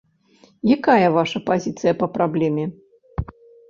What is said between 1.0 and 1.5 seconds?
ваша